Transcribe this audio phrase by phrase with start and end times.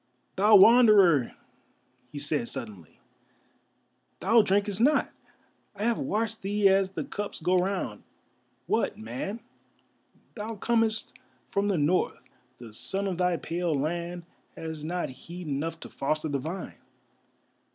[0.35, 1.33] "Thou Wanderer!"
[2.11, 2.99] he said, suddenly.
[4.19, 5.11] "Thou drinkest not:
[5.75, 8.01] I have watched thee as the cups go round;
[8.65, 9.41] what, man,
[10.33, 11.13] thou comest
[11.49, 12.19] from the North,
[12.57, 14.23] the sun of thy pale land
[14.55, 16.79] has not heat enough to foster the vine.